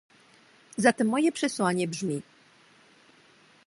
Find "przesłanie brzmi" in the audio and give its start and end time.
1.31-2.21